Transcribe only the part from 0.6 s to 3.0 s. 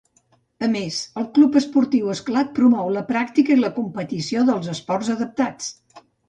A més, el Club Esportiu Esclat promou